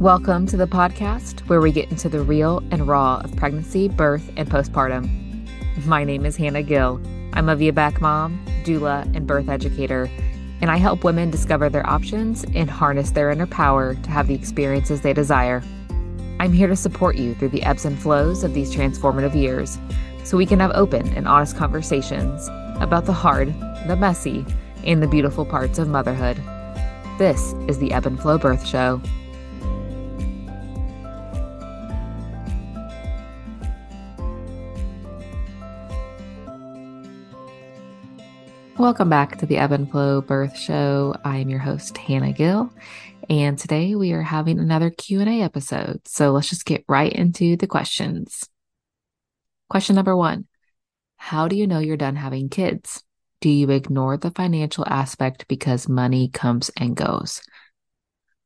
[0.00, 4.30] Welcome to the podcast where we get into the real and raw of pregnancy, birth,
[4.36, 5.44] and postpartum.
[5.86, 7.00] My name is Hannah Gill.
[7.32, 10.08] I'm a VBAC mom, doula, and birth educator,
[10.60, 14.36] and I help women discover their options and harness their inner power to have the
[14.36, 15.64] experiences they desire.
[16.38, 19.78] I'm here to support you through the ebbs and flows of these transformative years
[20.22, 22.46] so we can have open and honest conversations
[22.80, 23.48] about the hard,
[23.88, 24.46] the messy,
[24.84, 26.36] and the beautiful parts of motherhood.
[27.18, 29.02] This is the Ebb and Flow Birth Show.
[38.78, 41.16] Welcome back to the Ebb and Flow Birth Show.
[41.24, 42.72] I am your host Hannah Gill,
[43.28, 46.00] and today we are having another Q&A episode.
[46.06, 48.48] So let's just get right into the questions.
[49.68, 50.46] Question number 1.
[51.16, 53.02] How do you know you're done having kids?
[53.40, 57.42] Do you ignore the financial aspect because money comes and goes?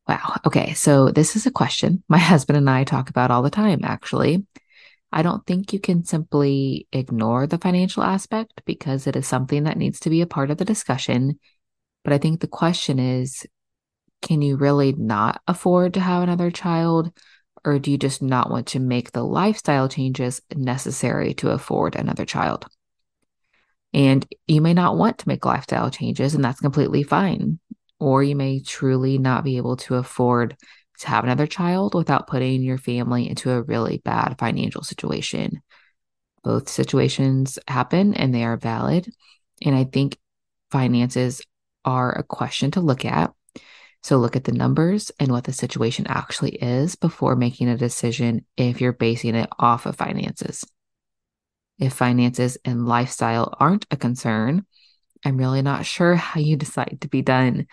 [0.09, 0.39] Wow.
[0.47, 0.73] Okay.
[0.73, 4.47] So this is a question my husband and I talk about all the time, actually.
[5.13, 9.77] I don't think you can simply ignore the financial aspect because it is something that
[9.77, 11.39] needs to be a part of the discussion.
[12.03, 13.47] But I think the question is
[14.23, 17.13] can you really not afford to have another child?
[17.65, 22.25] Or do you just not want to make the lifestyle changes necessary to afford another
[22.25, 22.67] child?
[23.93, 27.59] And you may not want to make lifestyle changes, and that's completely fine.
[28.01, 30.57] Or you may truly not be able to afford
[31.03, 35.61] to have another child without putting your family into a really bad financial situation.
[36.43, 39.09] Both situations happen and they are valid.
[39.65, 40.19] And I think
[40.71, 41.43] finances
[41.85, 43.33] are a question to look at.
[44.03, 48.45] So look at the numbers and what the situation actually is before making a decision
[48.57, 50.65] if you're basing it off of finances.
[51.79, 54.67] If finances and lifestyle aren't a concern,
[55.25, 57.67] I'm really not sure how you decide to be done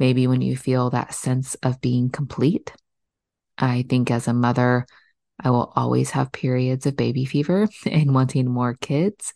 [0.00, 2.72] maybe when you feel that sense of being complete.
[3.58, 4.86] I think as a mother,
[5.38, 9.32] I will always have periods of baby fever and wanting more kids.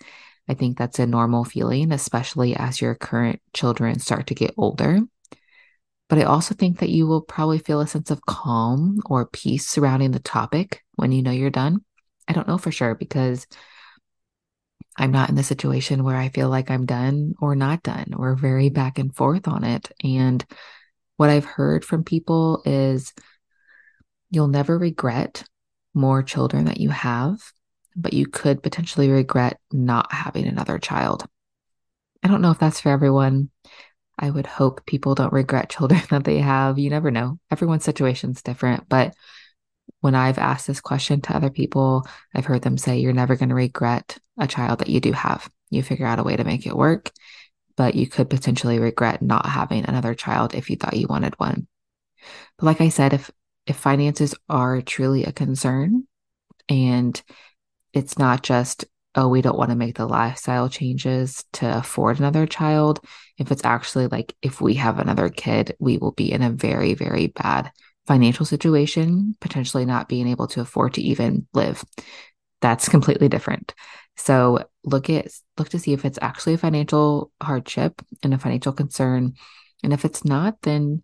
[0.48, 5.00] I think that's a normal feeling, especially as your current children start to get older.
[6.08, 9.66] But I also think that you will probably feel a sense of calm or peace
[9.66, 11.84] surrounding the topic when you know you're done.
[12.28, 13.46] I don't know for sure because
[14.96, 18.14] I'm not in the situation where I feel like I'm done or not done.
[18.16, 19.90] We're very back and forth on it.
[20.02, 20.44] And
[21.16, 23.12] what I've heard from people is
[24.30, 25.44] you'll never regret
[25.94, 27.40] more children that you have,
[27.96, 31.26] but you could potentially regret not having another child.
[32.22, 33.50] I don't know if that's for everyone.
[34.18, 36.78] I would hope people don't regret children that they have.
[36.78, 37.38] You never know.
[37.50, 39.14] Everyone's situation's different, but
[40.04, 43.48] when I've asked this question to other people, I've heard them say, You're never going
[43.48, 45.48] to regret a child that you do have.
[45.70, 47.10] You figure out a way to make it work,
[47.74, 51.66] but you could potentially regret not having another child if you thought you wanted one.
[52.58, 53.30] But like I said, if
[53.64, 56.06] if finances are truly a concern
[56.68, 57.22] and
[57.94, 58.84] it's not just
[59.14, 63.00] oh we don't want to make the lifestyle changes to afford another child
[63.38, 66.92] if it's actually like if we have another kid we will be in a very
[66.92, 67.72] very bad
[68.06, 71.84] financial situation, potentially not being able to afford to even live.
[72.60, 73.74] That's completely different.
[74.16, 75.28] So look at
[75.58, 79.34] look to see if it's actually a financial hardship and a financial concern.
[79.82, 81.02] And if it's not, then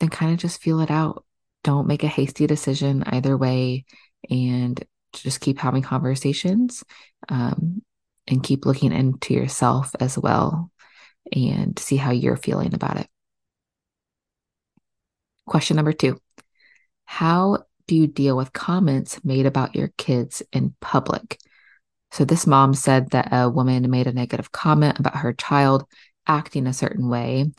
[0.00, 1.24] then kind of just feel it out.
[1.64, 3.84] Don't make a hasty decision either way
[4.28, 6.82] and just keep having conversations
[7.28, 7.82] um,
[8.26, 10.70] and keep looking into yourself as well
[11.32, 13.06] and see how you're feeling about it.
[15.52, 16.18] Question number two
[17.04, 21.38] How do you deal with comments made about your kids in public?
[22.10, 25.84] So, this mom said that a woman made a negative comment about her child
[26.26, 27.52] acting a certain way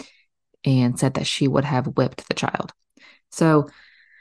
[0.66, 2.74] and said that she would have whipped the child.
[3.30, 3.70] So,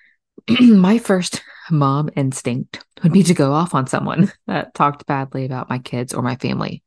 [0.61, 5.70] my first mom instinct would be to go off on someone that talked badly about
[5.70, 6.82] my kids or my family.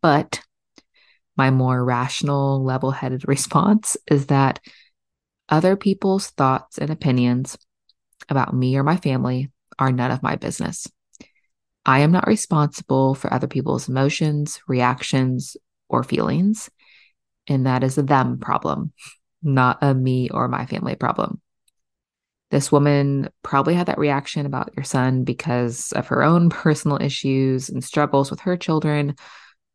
[0.00, 0.40] But
[1.36, 4.58] my more rational, level headed response is that
[5.50, 7.58] other people's thoughts and opinions
[8.28, 10.86] about me or my family are none of my business.
[11.84, 15.56] I am not responsible for other people's emotions, reactions,
[15.88, 16.70] or feelings.
[17.48, 18.92] And that is a them problem,
[19.42, 21.40] not a me or my family problem.
[22.50, 27.68] This woman probably had that reaction about your son because of her own personal issues
[27.68, 29.16] and struggles with her children,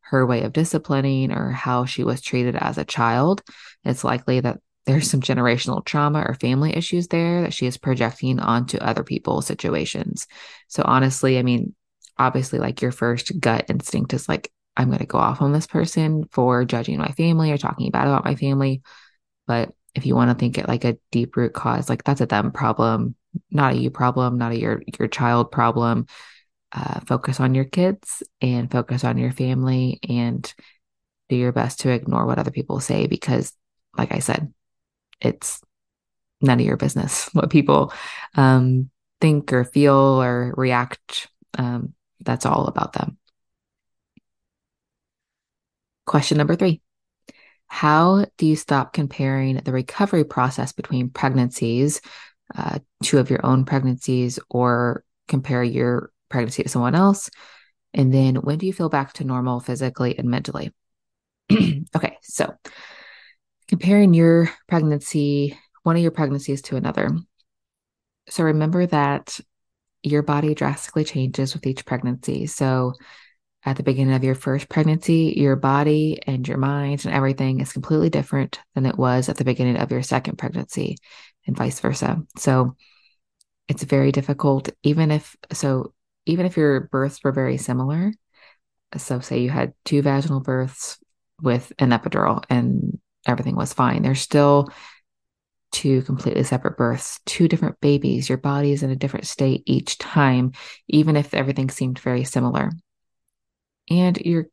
[0.00, 3.42] her way of disciplining, or how she was treated as a child.
[3.84, 8.38] It's likely that there's some generational trauma or family issues there that she is projecting
[8.38, 10.26] onto other people's situations.
[10.68, 11.74] So honestly, I mean,
[12.18, 15.66] obviously like your first gut instinct is like I'm going to go off on this
[15.66, 18.82] person for judging my family or talking bad about my family,
[19.46, 22.26] but if you want to think it like a deep root cause, like that's a
[22.26, 23.16] them problem,
[23.50, 26.06] not a you problem, not a your your child problem.
[26.72, 30.52] Uh, focus on your kids and focus on your family and
[31.30, 33.54] do your best to ignore what other people say because,
[33.96, 34.52] like I said,
[35.20, 35.60] it's
[36.40, 37.92] none of your business what people
[38.34, 38.90] um,
[39.20, 41.28] think or feel or react.
[41.58, 43.18] Um, that's all about them.
[46.06, 46.80] Question number three
[47.66, 52.00] How do you stop comparing the recovery process between pregnancies,
[52.54, 57.28] uh, two of your own pregnancies, or compare your pregnancy to someone else?
[57.92, 60.72] And then when do you feel back to normal physically and mentally?
[61.52, 62.54] okay, so
[63.68, 67.10] comparing your pregnancy, one of your pregnancies to another.
[68.28, 69.38] So remember that
[70.02, 72.46] your body drastically changes with each pregnancy.
[72.46, 72.94] So
[73.64, 77.72] at the beginning of your first pregnancy, your body and your mind and everything is
[77.72, 80.96] completely different than it was at the beginning of your second pregnancy
[81.46, 82.22] and vice versa.
[82.36, 82.76] So
[83.68, 85.92] it's very difficult, even if, so
[86.26, 88.12] even if your births were very similar.
[88.96, 90.98] So say you had two vaginal births
[91.42, 94.02] with an epidural and everything was fine.
[94.02, 94.68] There's still
[95.72, 98.28] two completely separate births, two different babies.
[98.28, 100.52] Your body is in a different state each time,
[100.88, 102.70] even if everything seemed very similar
[103.90, 104.46] and you're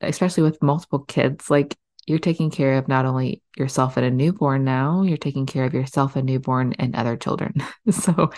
[0.00, 1.76] especially with multiple kids like
[2.06, 5.74] you're taking care of not only yourself and a newborn now you're taking care of
[5.74, 7.54] yourself and newborn and other children
[7.90, 8.30] so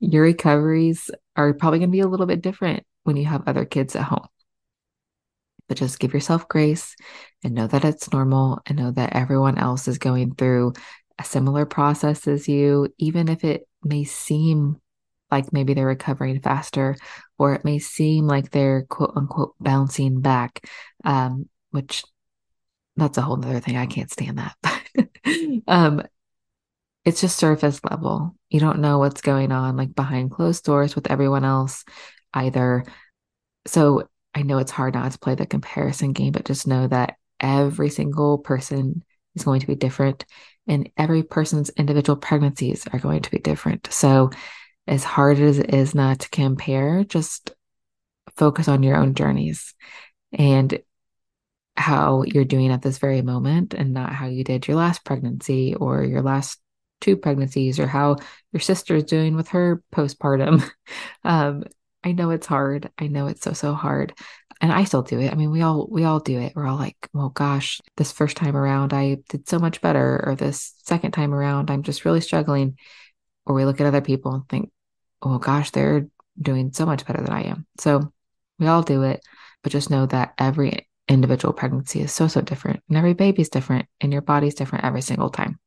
[0.00, 3.64] your recoveries are probably going to be a little bit different when you have other
[3.64, 4.26] kids at home
[5.68, 6.96] but just give yourself grace
[7.44, 10.72] and know that it's normal and know that everyone else is going through
[11.18, 14.80] a similar process as you even if it may seem
[15.30, 16.96] like maybe they're recovering faster,
[17.38, 20.64] or it may seem like they're quote unquote bouncing back,
[21.04, 22.02] um, which
[22.96, 23.76] that's a whole other thing.
[23.76, 25.62] I can't stand that.
[25.68, 26.02] um,
[27.04, 28.34] it's just surface level.
[28.48, 31.84] You don't know what's going on like behind closed doors with everyone else
[32.34, 32.84] either.
[33.66, 37.16] So I know it's hard not to play the comparison game, but just know that
[37.40, 39.04] every single person
[39.34, 40.24] is going to be different
[40.66, 43.88] and every person's individual pregnancies are going to be different.
[43.90, 44.30] So
[44.86, 47.52] as hard as it is not to compare, just
[48.36, 49.74] focus on your own journeys
[50.32, 50.78] and
[51.76, 55.74] how you're doing at this very moment and not how you did your last pregnancy
[55.74, 56.58] or your last
[57.00, 58.16] two pregnancies or how
[58.52, 60.68] your sister is doing with her postpartum.
[61.24, 61.64] Um,
[62.04, 62.90] I know it's hard.
[62.98, 64.14] I know it's so, so hard.
[64.60, 65.32] And I still do it.
[65.32, 66.52] I mean, we all we all do it.
[66.56, 70.34] We're all like, well, gosh, this first time around I did so much better, or
[70.34, 72.76] this second time around I'm just really struggling.
[73.46, 74.70] Or we look at other people and think,
[75.22, 76.08] oh gosh, they're
[76.40, 77.66] doing so much better than I am.
[77.78, 78.12] So
[78.58, 79.24] we all do it,
[79.62, 83.86] but just know that every individual pregnancy is so, so different and every baby's different
[84.00, 85.58] and your body's different every single time.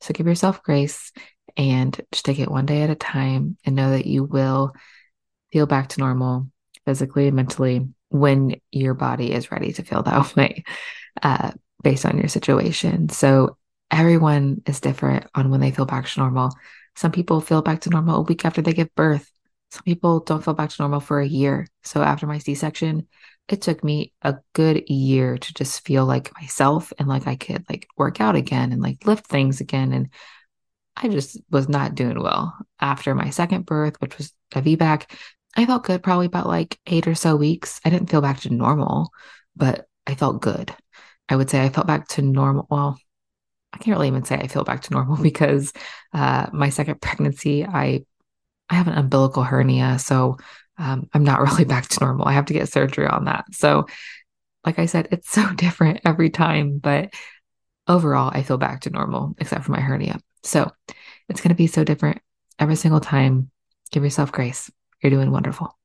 [0.00, 1.12] So give yourself grace
[1.56, 4.72] and just take it one day at a time and know that you will
[5.52, 6.48] feel back to normal
[6.84, 10.64] physically and mentally when your body is ready to feel that way
[11.22, 11.50] uh,
[11.82, 13.08] based on your situation.
[13.08, 13.56] So
[13.90, 16.52] everyone is different on when they feel back to normal.
[16.94, 19.30] Some people feel back to normal a week after they give birth.
[19.70, 21.66] Some people don't feel back to normal for a year.
[21.82, 23.06] So after my C section,
[23.48, 27.64] it took me a good year to just feel like myself and like I could
[27.68, 29.92] like work out again and like lift things again.
[29.92, 30.08] And
[30.96, 35.10] I just was not doing well after my second birth, which was a VBAC.
[35.56, 37.80] I felt good probably about like eight or so weeks.
[37.84, 39.10] I didn't feel back to normal,
[39.56, 40.74] but I felt good.
[41.28, 42.66] I would say I felt back to normal.
[42.70, 42.98] Well,
[43.72, 45.72] I can't really even say I feel back to normal because
[46.12, 48.04] uh, my second pregnancy, I
[48.68, 50.38] I have an umbilical hernia, so
[50.76, 52.26] um, I'm not really back to normal.
[52.26, 53.46] I have to get surgery on that.
[53.52, 53.86] So,
[54.64, 57.14] like I said, it's so different every time, but
[57.88, 60.20] overall, I feel back to normal except for my hernia.
[60.42, 60.70] So,
[61.28, 62.20] it's going to be so different
[62.58, 63.50] every single time.
[63.90, 64.70] Give yourself grace.
[65.02, 65.76] You're doing wonderful.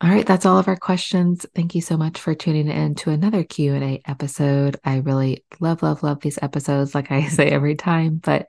[0.00, 1.44] All right, that's all of our questions.
[1.56, 4.76] Thank you so much for tuning in to another Q&A episode.
[4.84, 8.46] I really love love love these episodes like I say every time, but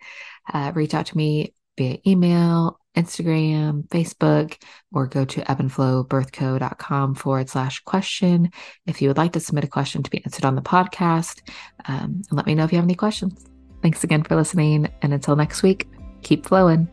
[0.53, 4.61] uh, reach out to me via email, Instagram, Facebook,
[4.93, 8.51] or go to ebbandflowbirthco.com forward slash question
[8.85, 11.41] if you would like to submit a question to be answered on the podcast.
[11.87, 13.45] Um, and let me know if you have any questions.
[13.81, 14.87] Thanks again for listening.
[15.01, 15.87] And until next week,
[16.21, 16.89] keep flowing.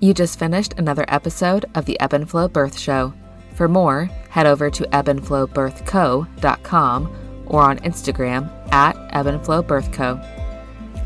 [0.00, 3.12] You just finished another episode of the Ebb and Flow Birth Show.
[3.54, 10.36] For more, head over to ebbandflowbirthco.com or on Instagram at ebbandflowbirthco.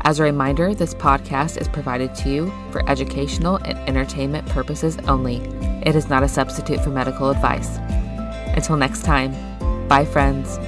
[0.01, 5.37] As a reminder, this podcast is provided to you for educational and entertainment purposes only.
[5.83, 7.77] It is not a substitute for medical advice.
[8.55, 9.33] Until next time,
[9.87, 10.59] bye, friends.